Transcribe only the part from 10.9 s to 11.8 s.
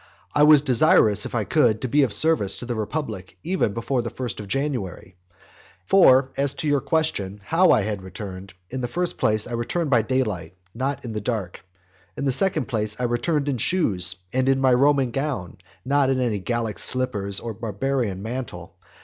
in the dark;